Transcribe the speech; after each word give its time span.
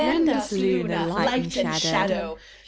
Lend 0.03 0.29
us, 0.29 0.51
Luna, 0.51 1.05
light 1.07 1.55
and 1.57 1.75
shadow. 1.75 2.37